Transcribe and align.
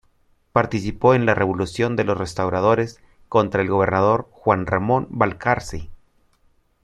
Participó 0.51 1.13
en 1.13 1.27
la 1.27 1.35
Revolución 1.35 1.95
de 1.95 2.03
los 2.03 2.17
Restauradores 2.17 2.99
contra 3.29 3.61
el 3.61 3.69
gobernador 3.69 4.27
Juan 4.31 4.65
Ramón 4.65 5.05
Balcarce. 5.11 5.91